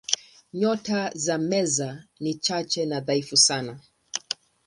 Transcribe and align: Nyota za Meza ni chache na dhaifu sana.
Nyota 0.53 1.11
za 1.15 1.37
Meza 1.37 2.03
ni 2.19 2.33
chache 2.33 2.85
na 2.85 2.99
dhaifu 2.99 3.37
sana. 3.37 3.79